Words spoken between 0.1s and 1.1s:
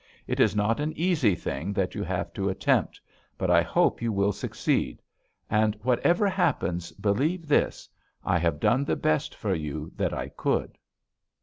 It is not an